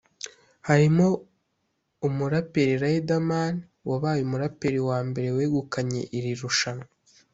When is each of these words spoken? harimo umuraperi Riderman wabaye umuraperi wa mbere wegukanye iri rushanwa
harimo 0.67 1.05
umuraperi 2.07 2.75
Riderman 2.83 3.55
wabaye 3.89 4.19
umuraperi 4.23 4.79
wa 4.89 4.99
mbere 5.07 5.27
wegukanye 5.37 6.01
iri 6.17 6.33
rushanwa 6.41 6.87